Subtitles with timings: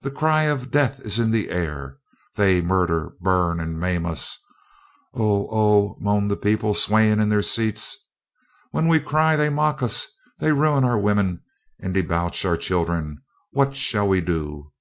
[0.00, 1.98] The cry of death is in the air;
[2.34, 4.36] they murder, burn, and maim us!"
[5.14, 7.96] ("Oh oh" moaned the people swaying in their seats.)
[8.72, 10.08] "When we cry they mock us;
[10.40, 11.42] they ruin our women
[11.78, 13.18] and debauch our children
[13.52, 14.72] what shall we do?